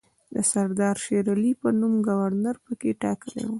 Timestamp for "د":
0.33-0.37